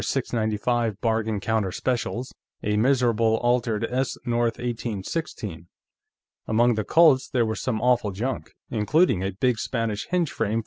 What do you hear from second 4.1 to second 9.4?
North 1816. Among the Colts, there was some awful junk, including a